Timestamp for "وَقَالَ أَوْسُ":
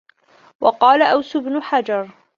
0.61-1.37